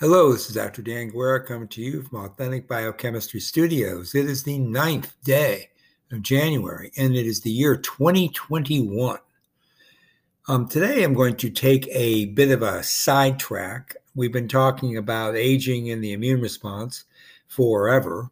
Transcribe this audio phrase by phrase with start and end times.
[0.00, 0.80] Hello, this is Dr.
[0.80, 4.14] Dan Guerra coming to you from Authentic Biochemistry Studios.
[4.14, 5.68] It is the ninth day
[6.10, 9.18] of January and it is the year 2021.
[10.48, 13.94] Um, today I'm going to take a bit of a sidetrack.
[14.14, 17.04] We've been talking about aging and the immune response
[17.46, 18.30] forever,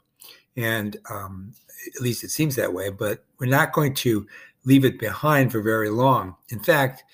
[0.56, 1.52] and um,
[1.94, 4.26] at least it seems that way, but we're not going to
[4.64, 6.34] leave it behind for very long.
[6.48, 7.04] In fact,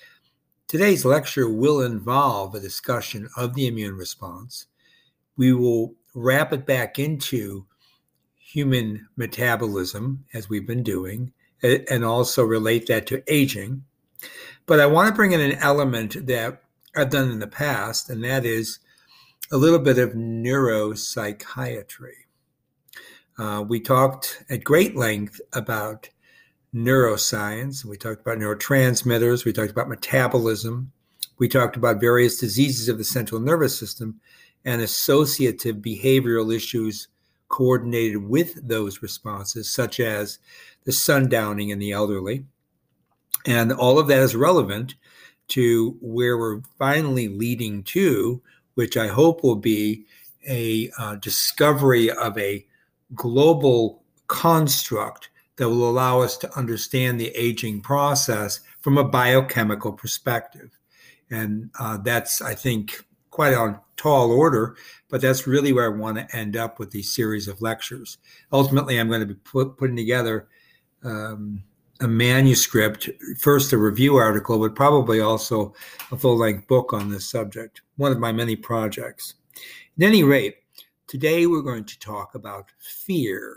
[0.67, 4.65] Today's lecture will involve a discussion of the immune response.
[5.37, 7.67] We will wrap it back into
[8.35, 13.83] human metabolism, as we've been doing, and also relate that to aging.
[14.65, 16.63] But I want to bring in an element that
[16.95, 18.79] I've done in the past, and that is
[19.51, 22.13] a little bit of neuropsychiatry.
[23.37, 26.09] Uh, we talked at great length about
[26.75, 27.85] neuroscience.
[27.85, 29.45] We talked about neurotransmitters.
[29.45, 30.91] We talked about metabolism.
[31.37, 34.19] We talked about various diseases of the central nervous system
[34.65, 37.07] and associative behavioral issues
[37.47, 40.39] coordinated with those responses, such as
[40.83, 42.45] the sundowning in the elderly.
[43.45, 44.95] And all of that is relevant
[45.49, 48.41] to where we're finally leading to,
[48.73, 50.05] which I hope will be
[50.47, 52.65] a uh, discovery of a
[53.13, 60.77] global construct that will allow us to understand the aging process from a biochemical perspective.
[61.29, 64.75] And uh, that's, I think, quite a tall order,
[65.09, 68.17] but that's really where I want to end up with these series of lectures.
[68.51, 70.47] Ultimately, I'm going to be put, putting together
[71.03, 71.63] um,
[72.01, 75.73] a manuscript, first a review article, but probably also
[76.11, 79.35] a full length book on this subject, one of my many projects.
[79.97, 80.57] At any rate,
[81.07, 83.55] today we're going to talk about fear.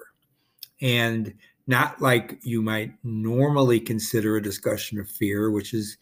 [0.81, 1.35] And
[1.69, 5.98] not like you might normally consider a discussion of fear, which is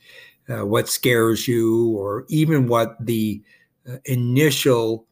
[0.49, 3.43] uh, what scares you, or even what the
[3.89, 5.07] uh, initial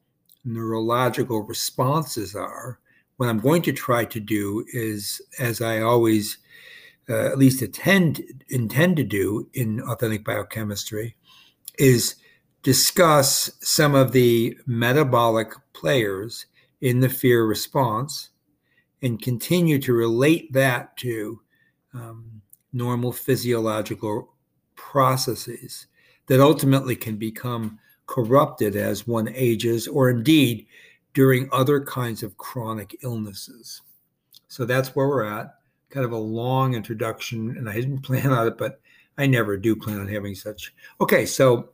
[0.45, 2.79] neurological responses are.
[3.17, 6.39] What I'm going to try to do is, as I always
[7.09, 11.17] uh, at least attend, intend to do in authentic biochemistry,
[11.79, 12.15] is
[12.63, 16.47] discuss some of the metabolic players
[16.81, 18.31] in the fear response
[19.05, 21.39] and continue to relate that to
[21.93, 22.41] um,
[22.73, 24.33] normal physiological
[24.77, 25.87] processes
[26.27, 30.67] that ultimately can become corrupted as one ages or indeed
[31.13, 33.83] during other kinds of chronic illnesses.
[34.49, 35.55] So that's where we're at.
[35.91, 38.81] Kind of a long introduction, and I didn't plan on it, but
[39.19, 40.75] I never do plan on having such.
[41.01, 41.69] Okay, so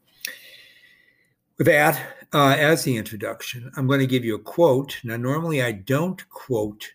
[1.58, 2.02] with that
[2.32, 4.98] uh, as the introduction, I'm going to give you a quote.
[5.04, 6.90] Now, normally I don't quote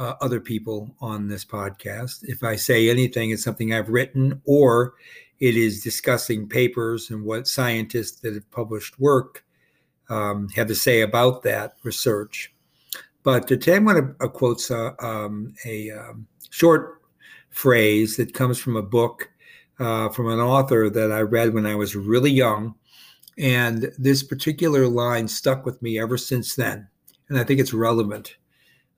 [0.00, 2.24] uh, other people on this podcast.
[2.24, 4.94] If I say anything, it's something I've written or
[5.38, 9.44] it is discussing papers and what scientists that have published work
[10.08, 12.52] um, have to say about that research.
[13.22, 17.02] But today I'm going to quote uh, um, a um, short
[17.50, 19.30] phrase that comes from a book
[19.78, 22.74] uh, from an author that I read when I was really young.
[23.36, 26.88] And this particular line stuck with me ever since then.
[27.28, 28.36] And I think it's relevant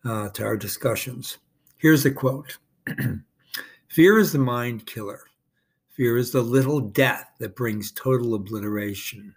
[0.05, 1.39] uh, to our discussions.
[1.79, 2.59] Here's a quote
[3.89, 5.25] Fear is the mind killer.
[5.91, 9.35] Fear is the little death that brings total obliteration.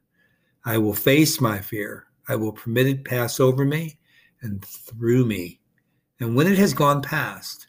[0.64, 2.06] I will face my fear.
[2.28, 3.98] I will permit it pass over me
[4.42, 5.59] and through me.
[6.20, 7.68] And when it has gone past,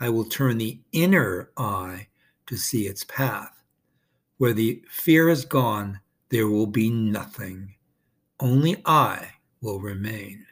[0.00, 2.06] I will turn the inner eye
[2.46, 3.52] to see its path.
[4.38, 7.74] Where the fear is gone, there will be nothing.
[8.38, 10.46] Only I will remain.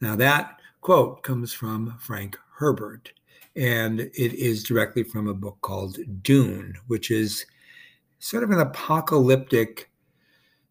[0.00, 3.10] Now, that quote comes from Frank Herbert,
[3.56, 7.46] and it is directly from a book called Dune, which is
[8.18, 9.90] sort of an apocalyptic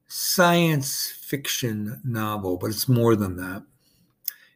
[0.07, 3.63] science fiction novel, but it's more than that.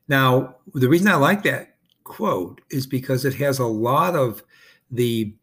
[0.07, 4.43] Now, the reason I like that quote is because it has a lot of
[4.91, 5.33] the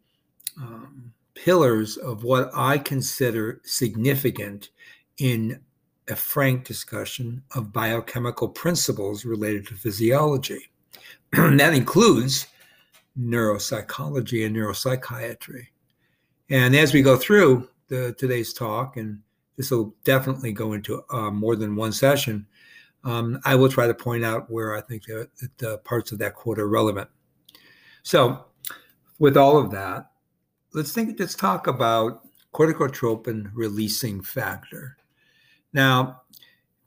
[0.57, 4.71] um, pillars of what I consider significant
[5.19, 5.61] in
[6.09, 10.71] a frank discussion of biochemical principles related to physiology.
[11.33, 12.47] that includes
[13.19, 15.67] neuropsychology and neuropsychiatry.
[16.51, 19.21] And as we go through the, today's talk, and
[19.57, 22.47] this will definitely go into uh, more than one session,
[23.05, 25.29] um, I will try to point out where I think the,
[25.59, 27.09] the parts of that quote are relevant.
[28.03, 28.45] So,
[29.19, 30.11] with all of that,
[30.73, 31.19] let's think.
[31.19, 34.97] Let's talk about corticotropin releasing factor.
[35.75, 36.23] Now,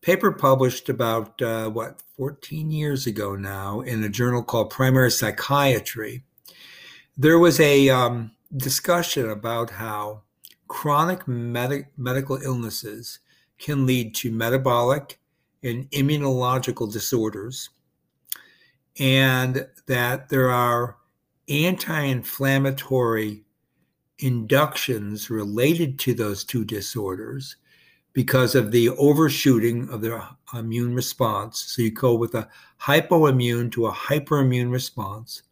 [0.01, 6.23] paper published about uh, what 14 years ago now in a journal called Primary Psychiatry.
[7.17, 10.21] There was a um, discussion about how
[10.69, 13.19] chronic med- medical illnesses
[13.59, 15.19] can lead to metabolic
[15.61, 17.69] and immunological disorders,
[18.99, 20.95] and that there are
[21.49, 23.43] anti inflammatory
[24.19, 27.57] inductions related to those two disorders
[28.17, 31.59] because of the overshooting of their immune response.
[31.67, 32.49] So you go with a
[32.81, 35.43] hypoimmune to a hyperimmune response.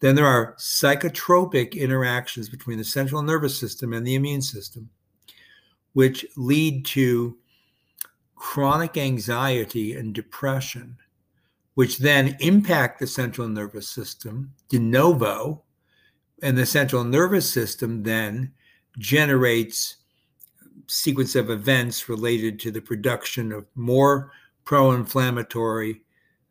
[0.00, 4.88] Then there are psychotropic interactions between the central nervous system and the immune system,
[5.92, 7.36] which lead to
[8.36, 10.96] chronic anxiety and depression,
[11.74, 15.62] which then impact the central nervous system de novo.
[16.42, 18.52] And the central nervous system then
[18.96, 19.97] generates
[20.88, 24.32] sequence of events related to the production of more
[24.64, 26.02] pro-inflammatory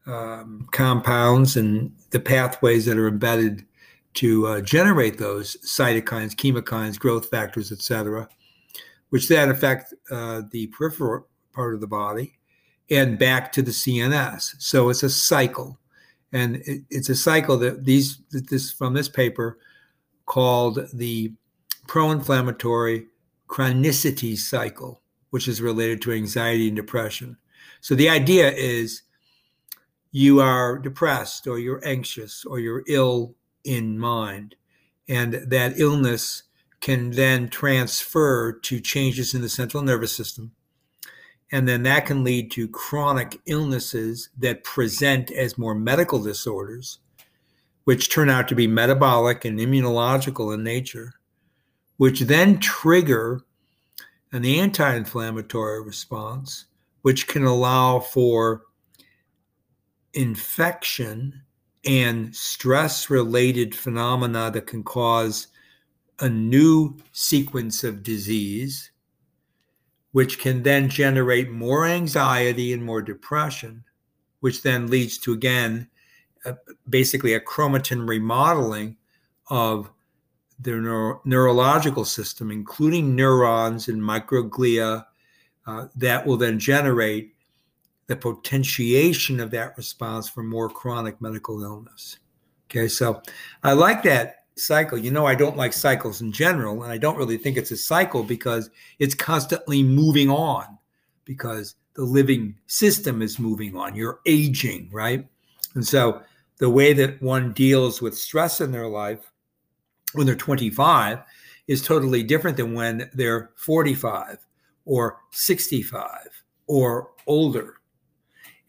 [0.06, 3.66] um, compounds and the pathways that are embedded
[4.14, 8.28] to uh, generate those cytokines, chemokines, growth factors, etc.,
[9.10, 12.34] which then affect uh, the peripheral part of the body
[12.90, 14.56] and back to the CNS.
[14.60, 15.78] So it's a cycle,
[16.32, 19.60] and it, it's a cycle that these this from this paper
[20.26, 21.34] called the
[21.88, 23.08] pro-inflammatory
[23.48, 27.38] chronicity cycle, which is related to anxiety and depression.
[27.82, 29.04] So the idea is
[30.12, 34.56] you are depressed or you're anxious or you're ill in mind,
[35.08, 36.44] and that illness
[36.80, 40.52] can then transfer to changes in the central nervous system.
[41.52, 47.00] And then that can lead to chronic illnesses that present as more medical disorders,
[47.86, 51.17] which turn out to be metabolic and immunological in nature
[51.98, 53.42] which then trigger
[54.32, 56.66] an anti inflammatory response,
[57.02, 58.64] which can allow for
[60.14, 61.42] infection
[61.86, 65.48] and stress related phenomena that can cause
[66.20, 68.92] a new sequence of disease,
[70.12, 73.84] which can then generate more anxiety and more depression,
[74.40, 75.88] which then leads to, again,
[76.90, 78.98] basically a chromatin remodeling
[79.50, 79.90] of
[80.60, 85.06] their neuro- neurological system, including neurons and microglia,
[85.66, 87.34] uh, that will then generate
[88.08, 92.18] the potentiation of that response for more chronic medical illness.
[92.70, 93.22] Okay, so
[93.64, 94.98] I like that cycle.
[94.98, 97.78] You know, I don't like cycles in general, and I don't really think it's a
[97.78, 98.70] cycle because
[99.00, 100.78] it's constantly moving on
[101.26, 103.96] because the living system is moving on.
[103.96, 105.28] You're aging, right?
[105.76, 106.22] And so
[106.58, 109.32] the way that one deals with stress in their life
[110.18, 111.20] when they're 25
[111.68, 114.46] is totally different than when they're 45
[114.86, 116.10] or 65
[116.68, 117.76] or older.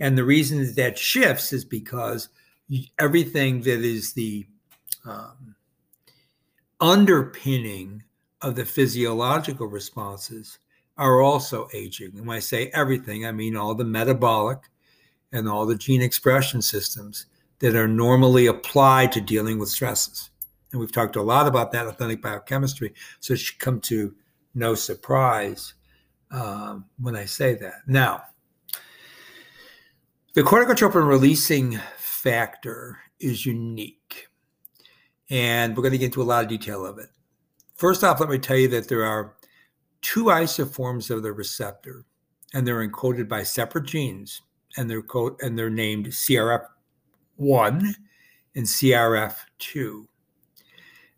[0.00, 2.28] And the reason that, that shifts is because
[2.98, 4.46] everything that is the
[5.04, 5.54] um,
[6.80, 8.02] underpinning
[8.42, 10.58] of the physiological responses
[10.96, 12.16] are also aging.
[12.16, 14.58] And when I say everything, I mean all the metabolic
[15.32, 17.26] and all the gene expression systems
[17.60, 20.30] that are normally applied to dealing with stresses.
[20.70, 22.94] And we've talked a lot about that authentic biochemistry.
[23.20, 24.14] So it should come to
[24.54, 25.74] no surprise
[26.30, 27.82] um, when I say that.
[27.86, 28.24] Now,
[30.34, 34.28] the corticotropin releasing factor is unique.
[35.30, 37.08] And we're going to get into a lot of detail of it.
[37.74, 39.36] First off, let me tell you that there are
[40.00, 42.04] two isoforms of the receptor,
[42.54, 44.42] and they're encoded by separate genes,
[44.76, 47.94] and they're co- and they're named CRF1
[48.54, 50.06] and CRF2.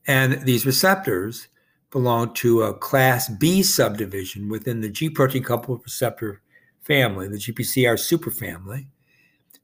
[0.07, 1.49] And these receptors
[1.91, 6.41] belong to a class B subdivision within the G protein coupled receptor
[6.81, 8.87] family, the GPCR superfamily.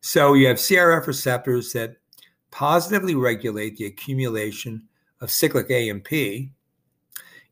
[0.00, 1.96] So you have CRF receptors that
[2.50, 4.82] positively regulate the accumulation
[5.20, 6.12] of cyclic AMP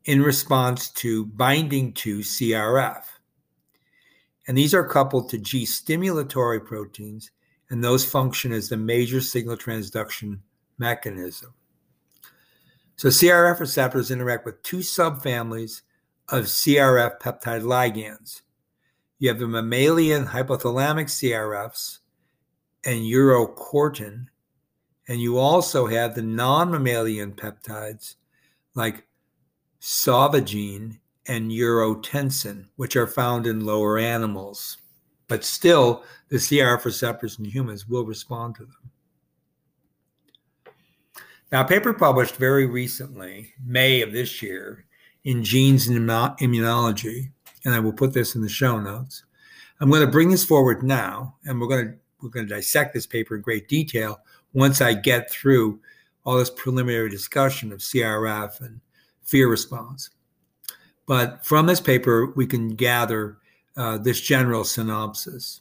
[0.05, 3.05] in response to binding to CRF.
[4.47, 7.31] And these are coupled to G stimulatory proteins,
[7.71, 10.41] and those function as the major signal transduction
[10.79, 11.55] mechanism.
[12.97, 15.83] So CRF receptors interact with two subfamilies
[16.29, 18.43] of CRF peptide ligands.
[19.19, 21.99] You have the mammalian hypothalamic CRFs
[22.85, 24.27] and urocortin,
[25.09, 28.17] and you also have the non-mammalian peptides
[28.75, 29.07] like
[29.81, 34.79] sauvagine and urotensin, which are found in lower animals.
[35.27, 38.91] But still, the CRF receptors in humans will respond to them.
[41.55, 44.87] Now, a paper published very recently, May of this year,
[45.23, 47.31] in Genes and Immunology,
[47.65, 49.23] and I will put this in the show notes.
[49.79, 52.93] I'm going to bring this forward now, and we're going to we're going to dissect
[52.93, 54.19] this paper in great detail
[54.53, 55.79] once I get through
[56.25, 58.81] all this preliminary discussion of CRF and
[59.23, 60.11] fear response.
[61.07, 63.39] But from this paper, we can gather
[63.77, 65.61] uh, this general synopsis.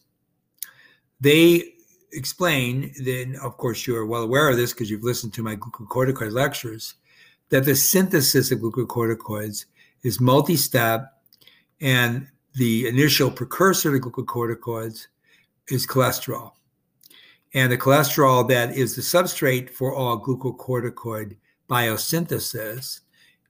[1.21, 1.72] They
[2.13, 6.31] explain, then of course you're well aware of this because you've listened to my glucocorticoid
[6.31, 6.95] lectures,
[7.49, 9.65] that the synthesis of glucocorticoids
[10.03, 11.21] is multi-step
[11.81, 15.07] and the initial precursor to glucocorticoids
[15.69, 16.51] is cholesterol.
[17.53, 21.35] And the cholesterol that is the substrate for all glucocorticoid
[21.69, 23.01] biosynthesis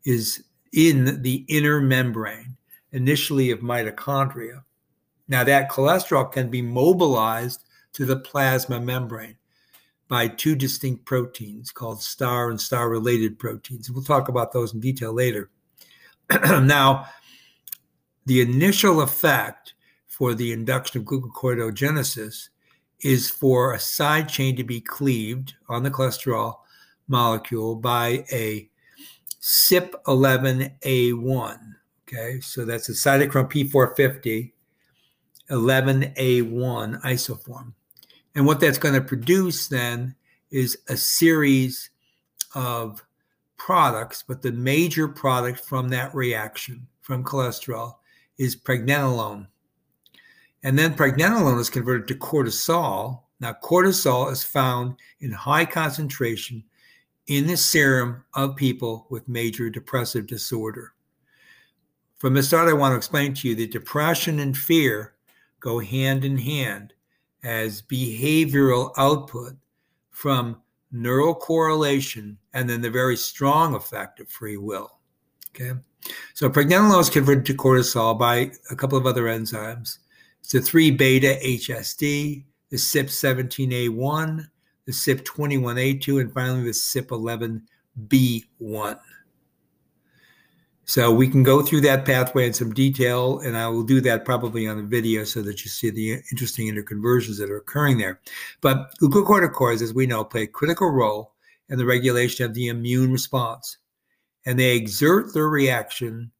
[0.06, 0.44] is
[0.74, 2.58] in the inner membrane,
[2.92, 4.64] initially of mitochondria.
[5.28, 9.38] Now, that cholesterol can be mobilized to the plasma membrane
[10.08, 13.90] by two distinct proteins called star and star related proteins.
[13.90, 15.50] We'll talk about those in detail later.
[16.44, 17.06] now,
[18.26, 19.74] the initial effect
[20.08, 22.50] for the induction of glucocorticogenesis
[23.02, 26.60] is for a side chain to be cleaved on the cholesterol
[27.08, 28.70] molecule by a
[29.42, 31.60] CYP11A1.
[32.08, 34.52] Okay, so that's a cytochrome P450
[35.50, 37.74] 11A1 isoform.
[38.36, 40.16] And what that's going to produce then
[40.50, 41.90] is a series
[42.56, 43.04] of
[43.58, 47.96] products, but the major product from that reaction from cholesterol
[48.38, 49.48] is pregnenolone.
[50.64, 53.22] And then pregnenolone is converted to cortisol.
[53.40, 56.64] Now, cortisol is found in high concentration
[57.28, 60.94] in the serum of people with major depressive disorder.
[62.18, 65.14] From the start, I want to explain to you that depression and fear
[65.60, 66.94] go hand in hand
[67.44, 69.54] as behavioral output
[70.12, 75.00] from neural correlation and then the very strong effect of free will.
[75.50, 75.74] Okay.
[76.34, 80.00] So pregnenolone is converted to cortisol by a couple of other enzymes.
[80.42, 84.48] It's a 3 beta HSD, the CYP17A1,
[84.86, 89.00] the CYP21A2, and finally the CYP11B1.
[90.86, 94.26] So we can go through that pathway in some detail, and I will do that
[94.26, 98.20] probably on a video so that you see the interesting interconversions that are occurring there.
[98.60, 101.34] But glucocorticoids, as we know, play a critical role
[101.70, 103.78] in the regulation of the immune response,
[104.46, 106.32] and they exert their reaction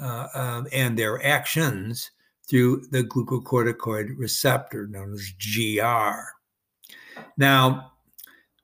[0.00, 2.10] uh, um, and their actions
[2.48, 7.20] through the glucocorticoid receptor, known as GR.
[7.36, 7.92] Now,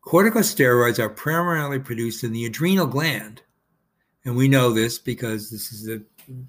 [0.06, 3.42] corticosteroids are primarily produced in the adrenal gland
[4.24, 6.00] and we know this because this is a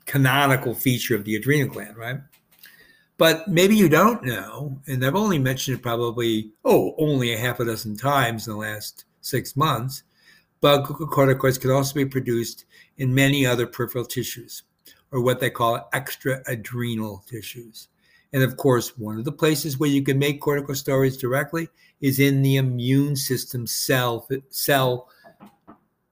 [0.06, 2.18] canonical feature of the adrenal gland, right?
[3.18, 7.60] But maybe you don't know, and I've only mentioned it probably, oh, only a half
[7.60, 10.04] a dozen times in the last six months.
[10.60, 12.66] But glucocorticoids can also be produced
[12.98, 14.64] in many other peripheral tissues,
[15.12, 17.88] or what they call extra adrenal tissues.
[18.34, 21.68] And of course, one of the places where you can make corticosteroids directly
[22.00, 25.10] is in the immune system cell, cell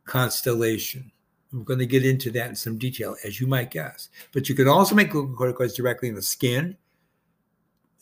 [0.06, 1.12] constellation.
[1.52, 4.10] I'm going to get into that in some detail, as you might guess.
[4.32, 6.78] But you can also make glucocorticoids directly in the skin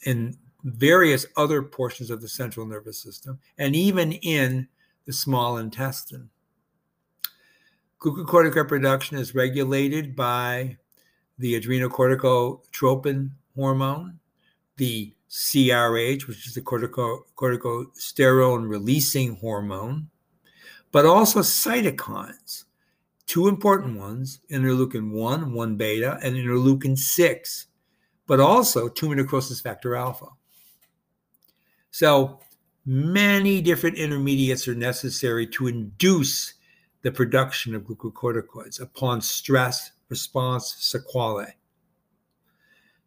[0.03, 4.67] in various other portions of the central nervous system, and even in
[5.05, 6.29] the small intestine.
[7.99, 10.77] Glucocorticoid production is regulated by
[11.39, 14.19] the adrenocorticotropin hormone,
[14.75, 20.09] the CRH, which is the corticosterone releasing hormone,
[20.91, 22.65] but also cytokines
[23.27, 27.67] two important ones interleukin 1, 1 beta, and interleukin 6,
[28.25, 30.27] but also tumor necrosis factor alpha.
[31.91, 32.39] So
[32.85, 36.53] many different intermediates are necessary to induce
[37.01, 41.55] the production of glucocorticoids upon stress response sequelae.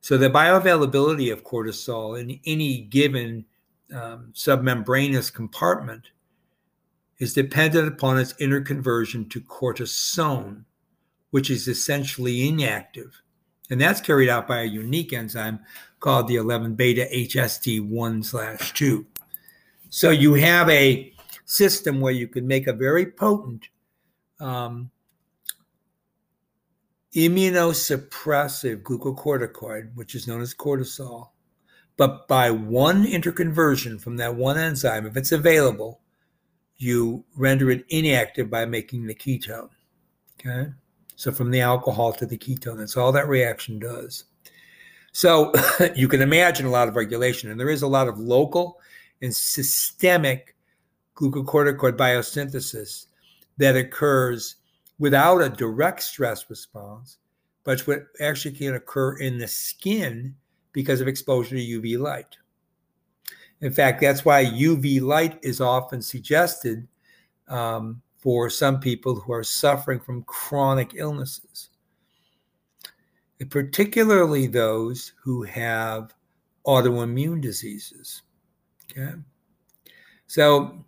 [0.02, 3.44] So the bioavailability of cortisol in any given
[3.92, 6.04] um, submembranous compartment
[7.20, 10.64] is dependent upon its interconversion to cortisone,
[11.30, 13.22] which is essentially inactive.
[13.68, 15.60] And that's carried out by a unique enzyme
[16.00, 19.06] called the 11 beta HSD1 slash 2.
[19.90, 21.12] So you have a
[21.44, 23.68] system where you can make a very potent
[24.40, 24.90] um,
[27.14, 31.28] immunosuppressive glucocorticoid, which is known as cortisol.
[31.96, 36.00] But by one interconversion from that one enzyme, if it's available,
[36.80, 39.68] you render it inactive by making the ketone.
[40.40, 40.70] Okay.
[41.14, 44.24] So from the alcohol to the ketone, that's all that reaction does.
[45.12, 45.52] So
[45.94, 48.80] you can imagine a lot of regulation, and there is a lot of local
[49.20, 50.56] and systemic
[51.14, 53.06] glucocorticoid biosynthesis
[53.58, 54.56] that occurs
[54.98, 57.18] without a direct stress response,
[57.64, 60.34] but what actually can occur in the skin
[60.72, 62.38] because of exposure to UV light.
[63.60, 66.86] In fact, that's why UV light is often suggested
[67.48, 71.70] um, for some people who are suffering from chronic illnesses.
[73.48, 76.14] particularly those who have
[76.66, 78.22] autoimmune diseases.
[78.90, 79.12] Okay.
[80.26, 80.84] So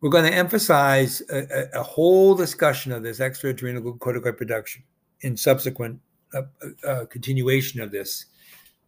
[0.00, 4.82] we're going to emphasize a, a, whole discussion of this extra adrenal glucocorticoid production
[5.22, 6.00] in subsequent
[6.32, 6.42] uh,
[6.86, 8.26] uh, continuation of this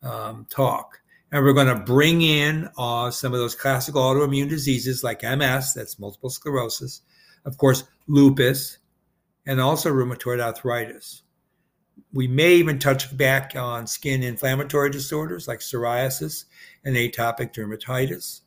[0.02, 1.01] um, talk.
[1.32, 5.72] And we're going to bring in uh, some of those classical autoimmune diseases like MS,
[5.74, 7.00] that's multiple sclerosis,
[7.46, 8.78] of course, lupus,
[9.46, 11.22] and also rheumatoid arthritis.
[12.12, 16.44] We may even touch back on skin inflammatory disorders like psoriasis
[16.84, 18.42] and atopic dermatitis.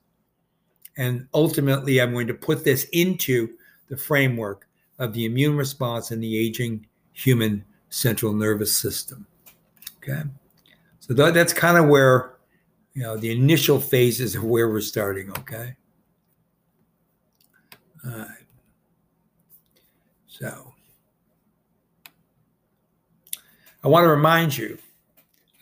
[0.97, 3.49] And ultimately, I'm going to put this into
[3.89, 4.67] the framework
[4.99, 9.25] of the immune response in the aging human central nervous system.
[9.97, 10.21] Okay.
[10.99, 12.34] So that, that's kind of where,
[12.95, 15.29] you know, the initial phases of where we're starting.
[15.31, 15.75] Okay.
[18.05, 18.29] All right.
[20.27, 20.73] So
[23.83, 24.77] I want to remind you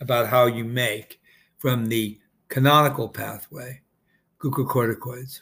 [0.00, 1.20] about how you make
[1.58, 3.80] from the canonical pathway
[4.38, 5.40] glucocorticoids.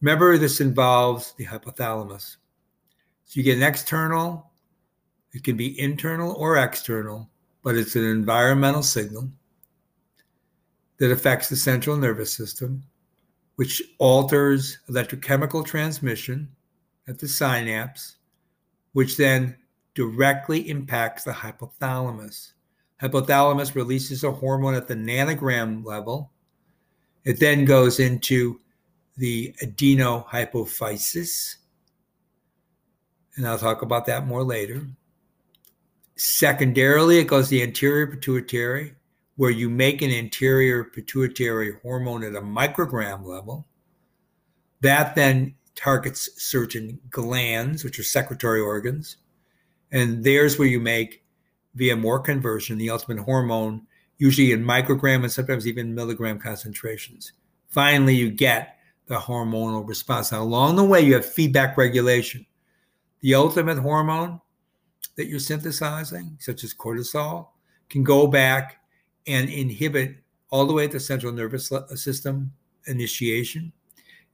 [0.00, 2.36] Remember, this involves the hypothalamus.
[3.24, 4.50] So you get an external,
[5.32, 7.28] it can be internal or external,
[7.62, 9.30] but it's an environmental signal
[10.98, 12.82] that affects the central nervous system,
[13.56, 16.48] which alters electrochemical transmission
[17.08, 18.16] at the synapse,
[18.92, 19.56] which then
[19.94, 22.52] directly impacts the hypothalamus.
[23.02, 26.30] Hypothalamus releases a hormone at the nanogram level.
[27.24, 28.60] It then goes into
[29.16, 31.56] the adenohypophysis.
[33.36, 34.86] And I'll talk about that more later.
[36.16, 38.94] Secondarily, it goes to the anterior pituitary,
[39.36, 43.66] where you make an anterior pituitary hormone at a microgram level.
[44.80, 49.16] That then targets certain glands, which are secretory organs.
[49.92, 51.22] And there's where you make,
[51.74, 57.32] via more conversion, the ultimate hormone, usually in microgram and sometimes even milligram concentrations.
[57.68, 60.32] Finally, you get the hormonal response.
[60.32, 62.46] Now, along the way, you have feedback regulation.
[63.20, 64.40] The ultimate hormone
[65.16, 67.48] that you're synthesizing, such as cortisol,
[67.90, 68.80] can go back
[69.26, 70.16] and inhibit
[70.50, 72.52] all the way at the central nervous uh, system
[72.86, 73.72] initiation.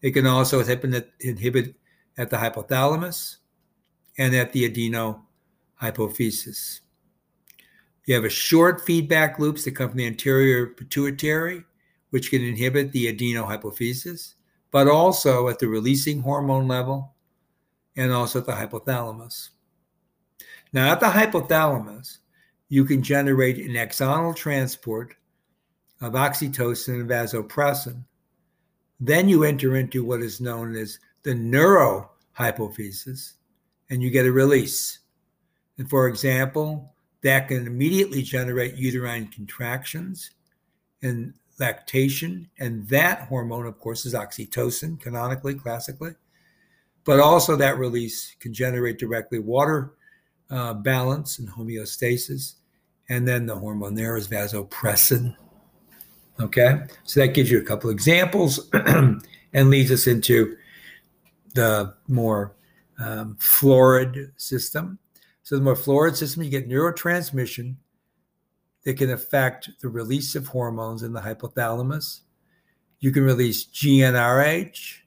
[0.03, 1.75] It can also inhibit
[2.19, 3.37] at the hypothalamus
[4.19, 5.23] and at the adeno
[5.81, 6.81] hypophysis.
[8.05, 11.65] You have a short feedback loops that come from the anterior pituitary,
[12.11, 14.35] which can inhibit the adenohypophysis,
[14.71, 17.15] but also at the releasing hormone level
[17.97, 19.51] and also at the hypothalamus.
[20.73, 22.19] Now, at the hypothalamus,
[22.73, 25.15] you can generate an axonal transport
[26.01, 28.03] of oxytocin and vasopressin.
[28.99, 33.35] Then you enter into what is known as the neurohypophysis,
[33.91, 35.01] and you get a release.
[35.77, 40.31] And for example, that can immediately generate uterine contractions
[41.03, 42.49] and lactation.
[42.59, 46.15] And that hormone, of course, is oxytocin, canonically, classically.
[47.05, 49.93] But also, that release can generate directly water
[50.49, 52.55] uh, balance and homeostasis.
[53.13, 55.37] And then the hormone there is vasopressin.
[56.41, 59.21] Okay, so that gives you a couple examples and
[59.53, 60.57] leads us into
[61.53, 62.57] the more
[62.99, 64.99] um, florid system.
[65.43, 67.77] So the more florid system, you get neurotransmission
[68.85, 72.21] that can affect the release of hormones in the hypothalamus.
[73.01, 75.01] You can release GnRH,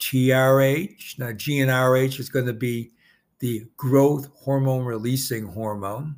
[0.00, 1.18] TRH.
[1.20, 2.90] Now, GnRH is going to be
[3.38, 6.16] the growth hormone releasing hormone.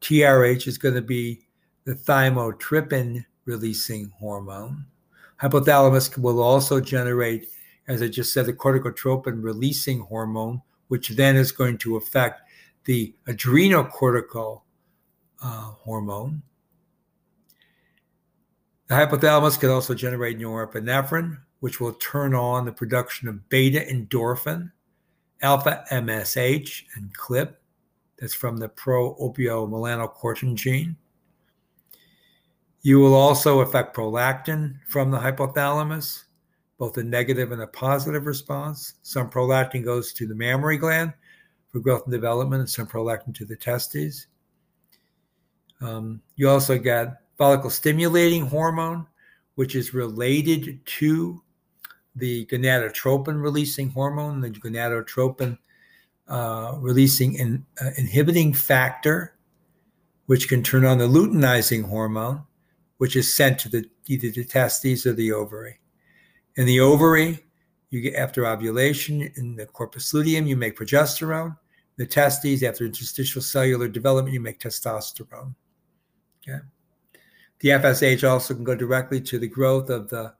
[0.00, 1.40] TRH is going to be
[1.84, 4.84] the thymotrypsin releasing hormone.
[5.40, 7.48] Hypothalamus will also generate,
[7.86, 12.42] as I just said, the corticotropin releasing hormone, which then is going to affect
[12.84, 14.62] the adrenocortical
[15.42, 16.42] uh, hormone.
[18.88, 24.72] The hypothalamus can also generate norepinephrine, which will turn on the production of beta endorphin,
[25.42, 27.60] alpha MSH, and CLIP.
[28.18, 30.96] That's from the pro melanocortin gene.
[32.82, 36.24] You will also affect prolactin from the hypothalamus,
[36.78, 38.94] both a negative and a positive response.
[39.02, 41.12] Some prolactin goes to the mammary gland,
[41.68, 44.26] for growth and development and some prolactin to the testes.
[45.80, 49.06] Um, you also get follicle stimulating hormone,
[49.54, 51.42] which is related to
[52.16, 55.58] the gonadotropin releasing hormone, the gonadotropin
[56.28, 59.34] uh, releasing an uh, inhibiting factor,
[60.26, 62.42] which can turn on the luteinizing hormone,
[62.98, 65.80] which is sent to the either the testes or the ovary.
[66.56, 67.44] In the ovary,
[67.90, 71.56] you get after ovulation in the corpus luteum, you make progesterone,
[71.96, 75.54] the testes, after interstitial cellular development, you make testosterone.
[76.48, 76.60] Okay.
[77.60, 80.32] The FSH also can go directly to the growth of the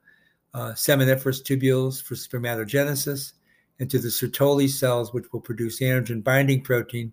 [0.54, 3.32] uh, seminiferous tubules for spermatogenesis
[3.78, 7.12] and to the Sertoli cells, which will produce androgen binding protein,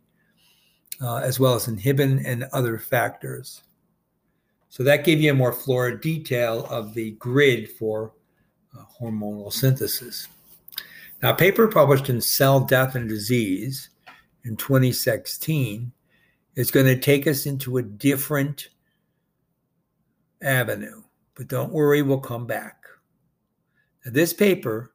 [1.01, 3.62] uh, as well as inhibin and other factors.
[4.69, 8.13] So that gave you a more florid detail of the grid for
[8.78, 10.28] uh, hormonal synthesis.
[11.21, 13.89] Now, a paper published in Cell Death and Disease
[14.43, 15.91] in 2016
[16.56, 18.69] is going to take us into a different
[20.41, 21.04] avenue.
[21.36, 22.84] But don't worry, we'll come back.
[24.06, 24.91] Now, this paper,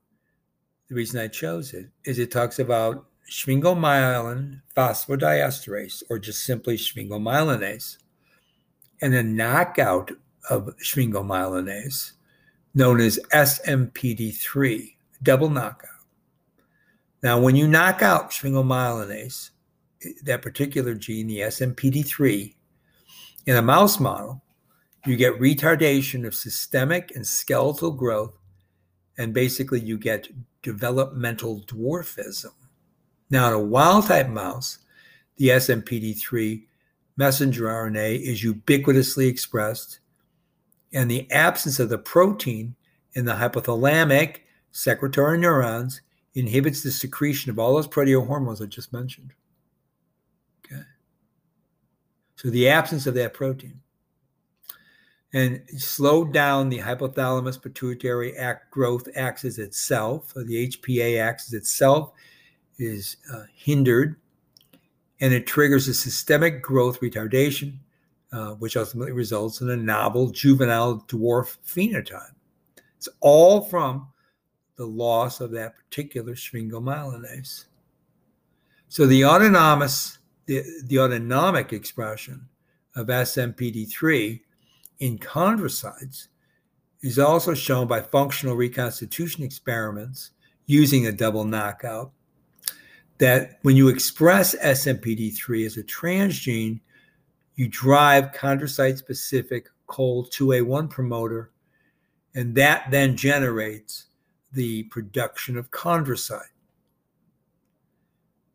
[0.91, 7.97] the reason I chose it is it talks about sphingomyelin phosphodiesterase, or just simply sphingomyelinase,
[9.01, 10.11] and a knockout
[10.51, 12.13] of sphingomyelinase
[12.75, 15.91] known as SMPD3, double knockout.
[17.23, 19.51] Now, when you knock out sphingomyelinase,
[20.25, 22.55] that particular gene, the SMPD3,
[23.47, 24.43] in a mouse model,
[25.07, 28.37] you get retardation of systemic and skeletal growth,
[29.19, 30.29] and basically you get
[30.63, 32.53] developmental dwarfism.
[33.31, 34.79] Now, in a wild type mouse,
[35.37, 36.65] the SMPD3
[37.17, 40.01] messenger RNA is ubiquitously expressed,
[40.93, 42.75] and the absence of the protein
[43.15, 44.39] in the hypothalamic
[44.73, 46.01] secretory neurons
[46.35, 49.33] inhibits the secretion of all those proteohormones I just mentioned.
[50.65, 50.83] Okay.
[52.37, 53.81] So the absence of that protein
[55.33, 60.33] and slowed down the hypothalamus pituitary act growth axis itself.
[60.35, 62.13] The HPA axis itself
[62.79, 64.17] is uh, hindered,
[65.21, 67.75] and it triggers a systemic growth retardation,
[68.33, 72.35] uh, which ultimately results in a novel juvenile dwarf phenotype.
[72.97, 74.09] It's all from
[74.77, 77.67] the loss of that particular sphingomyelinase.
[78.89, 82.49] So the autonomous, the, the autonomic expression
[82.97, 84.41] of SMPD3
[85.01, 86.29] in chondrocytes
[87.03, 90.31] is also shown by functional reconstitution experiments
[90.67, 92.13] using a double knockout
[93.19, 96.81] that when you express SMPD3 as a transgene,
[97.55, 101.51] you drive chondrocyte specific COL2A1 promoter,
[102.35, 104.07] and that then generates
[104.53, 106.45] the production of chondrocyte.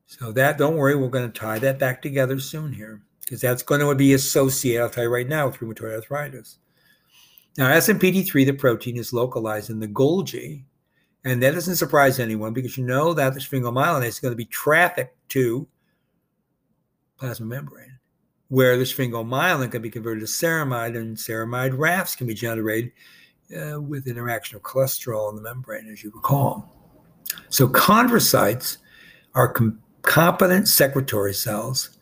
[0.08, 3.63] So that, don't worry, we're going to tie that back together soon here because that's
[3.63, 6.59] going to be associated, I'll tell you right now, with rheumatoid arthritis.
[7.57, 10.63] Now, SMPD3, the protein, is localized in the Golgi,
[11.23, 14.45] and that doesn't surprise anyone because you know that the sphingomyelinase is going to be
[14.45, 15.67] trafficked to
[17.17, 17.97] plasma membrane,
[18.49, 22.91] where the sphingomyelin can be converted to ceramide, and ceramide rafts can be generated
[23.57, 26.69] uh, with interaction of cholesterol in the membrane, as you recall.
[27.49, 28.77] So chondrocytes
[29.33, 31.94] are com- competent secretory cells,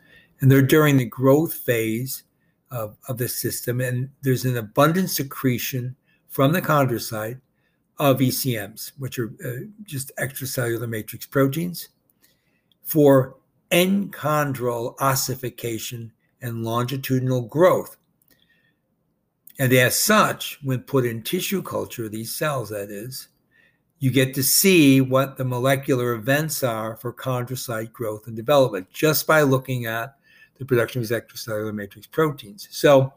[0.43, 2.25] and they're during the growth phase
[2.69, 5.95] of, of the system, and there's an abundant secretion
[6.27, 7.39] from the chondrocyte
[7.97, 11.87] of ECMs, which are uh, just extracellular matrix proteins,
[12.81, 13.37] for
[13.71, 17.95] enchondral ossification and longitudinal growth.
[19.59, 23.29] And as such, when put in tissue culture, these cells, that is,
[23.99, 29.25] you get to see what the molecular events are for chondrocyte growth and development just
[29.25, 30.17] by looking at
[30.57, 32.67] the production of these extracellular matrix proteins.
[32.71, 33.13] So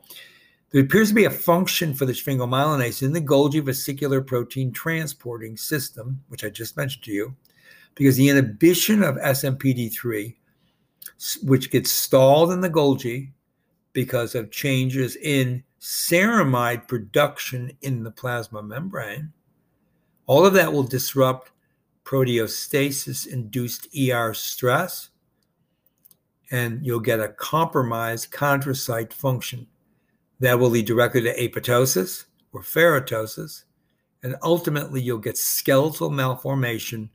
[0.71, 5.57] there appears to be a function for the sphingomyelinase in the Golgi vesicular protein transporting
[5.57, 7.37] system, which I just mentioned to you,
[7.95, 10.35] because the inhibition of SMPD3,
[11.43, 13.31] which gets stalled in the Golgi
[13.93, 19.33] because of changes in ceramide production in the plasma membrane.
[20.27, 21.53] All of that will disrupt
[22.05, 25.11] proteostasis induced ER stress,
[26.51, 29.67] and you'll get a compromised chondrocyte function
[30.41, 33.65] that will lead directly to apoptosis or ferroptosis,
[34.23, 37.11] and ultimately you'll get skeletal malformation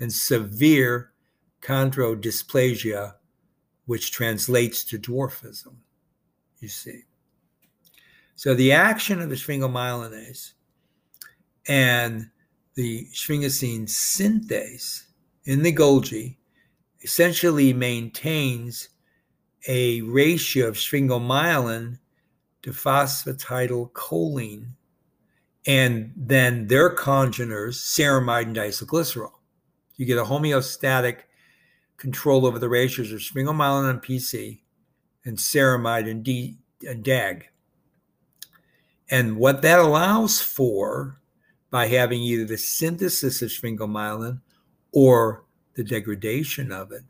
[0.00, 1.12] and severe
[1.60, 3.14] chondrodysplasia,
[3.86, 5.74] which translates to dwarfism,
[6.60, 7.02] you see.
[8.34, 10.52] So the action of the sphingomyelinase
[11.68, 12.28] and
[12.74, 15.04] the sphingosine synthase
[15.44, 16.36] in the Golgi
[17.02, 18.88] essentially maintains
[19.68, 21.98] a ratio of sphingomyelin
[22.62, 24.68] to phosphatidylcholine
[25.66, 29.32] and then their congeners, ceramide and diacylglycerol.
[29.96, 31.18] You get a homeostatic
[31.96, 34.60] control over the ratios of sphingomyelin and PC
[35.24, 37.46] and ceramide and, D, and DAG.
[39.08, 41.20] And what that allows for
[41.70, 44.40] by having either the synthesis of sphingomyelin
[44.92, 47.02] or the degradation of it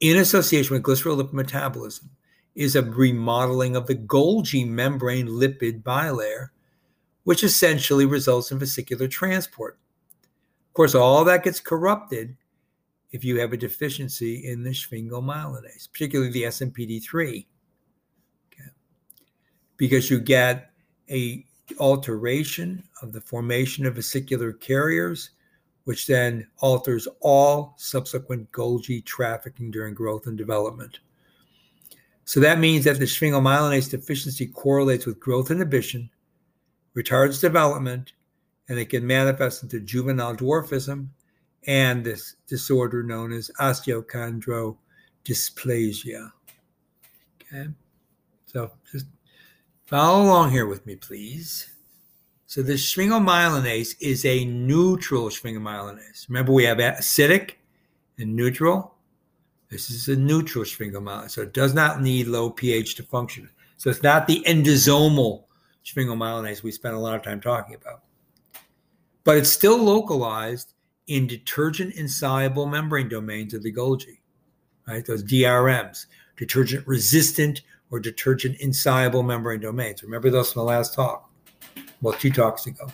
[0.00, 2.10] in association with glycerol metabolism
[2.54, 6.48] is a remodeling of the Golgi membrane lipid bilayer,
[7.24, 9.78] which essentially results in vesicular transport.
[10.68, 12.36] Of course, all that gets corrupted
[13.12, 17.46] if you have a deficiency in the sphingomyelinase, particularly the SMPD3,
[18.52, 18.70] okay?
[19.76, 20.70] because you get
[21.10, 21.44] a
[21.78, 25.30] alteration of the formation of vesicular carriers,
[25.90, 31.00] which then alters all subsequent Golgi trafficking during growth and development.
[32.24, 36.08] So that means that the sphingomyelinase deficiency correlates with growth inhibition,
[36.96, 38.12] retards development,
[38.68, 41.08] and it can manifest into juvenile dwarfism
[41.66, 46.30] and this disorder known as osteochondrodysplasia.
[47.42, 47.66] Okay,
[48.46, 49.06] so just
[49.86, 51.69] follow along here with me, please.
[52.50, 56.28] So the sphingomyelinase is a neutral sphingomyelinase.
[56.28, 57.52] Remember, we have acidic
[58.18, 58.96] and neutral.
[59.68, 63.48] This is a neutral sphingomyelinase, so it does not need low pH to function.
[63.76, 65.44] So it's not the endosomal
[65.84, 68.02] sphingomyelinase we spent a lot of time talking about.
[69.22, 70.74] But it's still localized
[71.06, 74.18] in detergent insoluble membrane domains of the Golgi,
[74.88, 75.06] right?
[75.06, 80.02] Those DRMs, detergent resistant or detergent insoluble membrane domains.
[80.02, 81.29] Remember those from the last talk?
[82.02, 82.86] Well, two talks ago.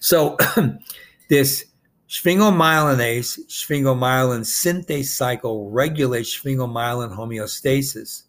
[0.00, 0.36] So
[1.28, 1.66] this
[2.14, 8.22] Sphingomyelinase, sphingomyelin synthase cycle regulates sphingomyelin homeostasis.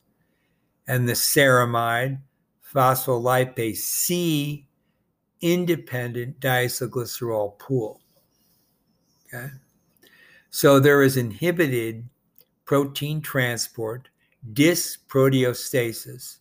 [0.88, 2.20] And the ceramide
[2.74, 4.68] phospholipase C
[5.42, 8.02] independent diacylglycerol pool.
[9.28, 9.52] Okay.
[10.50, 12.10] So there is inhibited
[12.66, 14.10] protein transport,
[14.54, 16.38] dysproteostasis,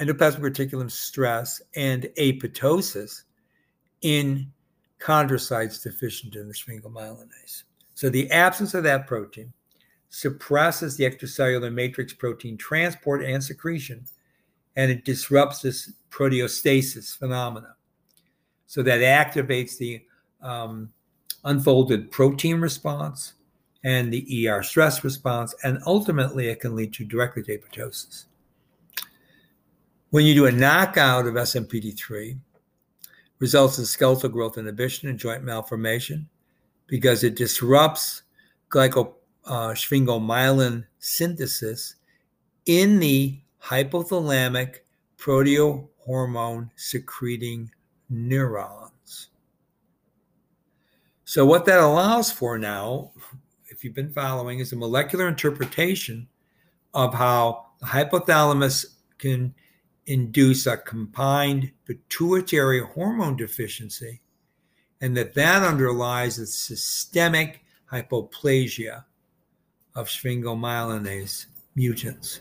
[0.00, 3.22] endoplasmic reticulum stress, and apoptosis
[4.02, 4.50] in
[5.00, 7.64] chondrocytes deficient in the sphingomyelinase.
[7.94, 9.52] So the absence of that protein
[10.10, 14.06] suppresses the extracellular matrix protein transport and secretion,
[14.76, 17.74] and it disrupts this proteostasis phenomena.
[18.66, 20.02] So that activates the
[20.42, 20.92] um,
[21.44, 23.34] unfolded protein response
[23.84, 28.24] and the ER stress response, and ultimately it can lead to directly to apoptosis.
[30.10, 32.38] When you do a knockout of SMPD3,
[33.38, 36.28] results in skeletal growth inhibition and joint malformation
[36.86, 38.22] because it disrupts
[38.70, 41.96] glycosphingomyelin uh, synthesis
[42.66, 44.76] in the hypothalamic
[45.18, 47.70] proteohormone secreting
[48.08, 49.30] neurons.
[51.24, 53.10] So, what that allows for now,
[53.68, 56.28] if you've been following, is a molecular interpretation
[56.94, 58.86] of how the hypothalamus
[59.18, 59.52] can
[60.06, 64.20] induce a combined pituitary hormone deficiency,
[65.00, 69.04] and that that underlies the systemic hypoplasia
[69.94, 72.40] of sphingomyelinase mutants.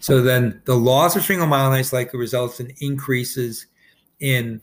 [0.00, 3.66] So then the loss of sphingomyelinase likely results in increases
[4.20, 4.60] in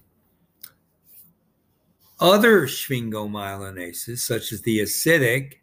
[2.19, 5.55] other sphingomyelinases, such as the acidic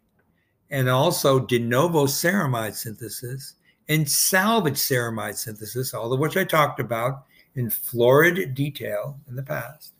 [0.69, 3.55] and also de novo ceramide synthesis,
[3.89, 7.25] and salvage ceramide synthesis, all of which I talked about
[7.55, 9.93] in florid detail in the past,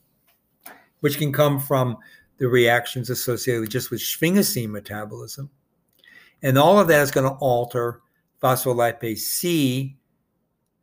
[0.99, 1.97] which can come from
[2.37, 5.49] the reactions associated just with sphingosine metabolism.
[6.43, 8.01] And all of that is going to alter
[8.41, 9.97] phospholipase C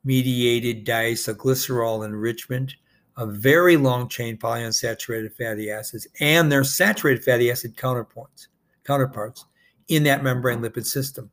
[0.04, 2.74] mediated diacylglycerol enrichment
[3.16, 8.48] of very long chain polyunsaturated fatty acids and their saturated fatty acid counterparts,
[8.84, 9.46] counterparts
[9.88, 11.30] in that membrane lipid system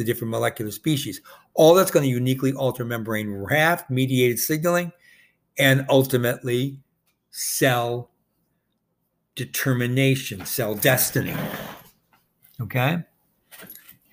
[0.00, 1.20] the different molecular species.
[1.52, 4.92] All that's going to uniquely alter membrane raft mediated signaling
[5.58, 6.78] and ultimately
[7.30, 8.10] cell
[9.34, 11.34] determination, cell destiny.
[12.62, 13.04] Okay?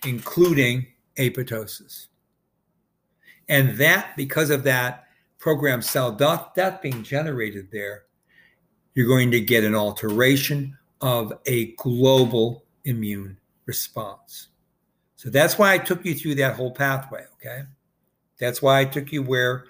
[0.06, 2.08] Including apoptosis.
[3.48, 5.06] And that, because of that
[5.40, 8.04] programmed cell death, death being generated there,
[8.94, 14.50] you're going to get an alteration of a global immune response.
[15.18, 17.64] So that's why I took you through that whole pathway, okay?
[18.40, 19.66] That's why I took you where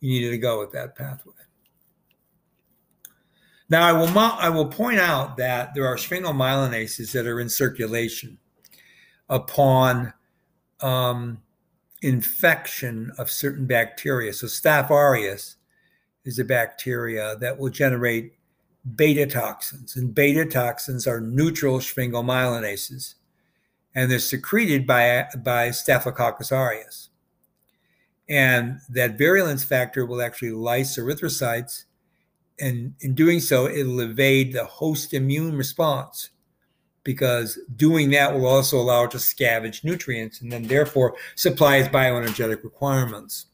[0.00, 1.34] you needed to go with that pathway.
[3.70, 8.38] Now, I will, I will point out that there are sphingomyelinases that are in circulation
[9.28, 10.12] upon
[10.80, 11.42] um,
[12.02, 14.32] infection of certain bacteria.
[14.32, 15.56] So, Staph aureus
[16.24, 18.32] is a bacteria that will generate
[18.96, 23.14] beta toxins, and beta toxins are neutral sphingomyelinases
[23.94, 27.10] and they're secreted by, by Staphylococcus aureus.
[28.28, 31.84] And that virulence factor will actually lyse erythrocytes.
[32.60, 36.30] And in doing so, it'll evade the host immune response
[37.04, 41.88] because doing that will also allow it to scavenge nutrients and then therefore supply its
[41.88, 43.46] bioenergetic requirements.